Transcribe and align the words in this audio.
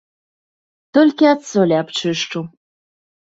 Толькі 0.97 1.25
ад 1.33 1.41
солі 1.51 1.75
абчышчу. 1.81 2.39